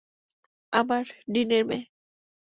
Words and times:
আমার 0.73 1.03
ডীনের 1.33 1.63
মেয়ে। 1.65 1.85